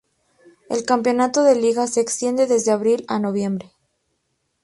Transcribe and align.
El 0.67 0.83
campeonato 0.83 1.43
de 1.43 1.53
liga 1.55 1.85
se 1.85 2.01
extiende 2.01 2.47
desde 2.47 2.71
abril 2.71 3.05
a 3.07 3.19
noviembre. 3.19 3.71